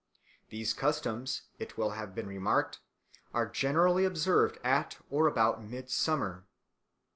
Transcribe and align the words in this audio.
These 0.49 0.73
customs, 0.73 1.43
it 1.59 1.77
will 1.77 1.91
have 1.91 2.15
been 2.15 2.25
remarked, 2.25 2.79
are 3.35 3.45
generally 3.47 4.03
observed 4.03 4.57
at 4.63 4.97
or 5.11 5.27
about 5.27 5.61
midsummer. 5.63 6.47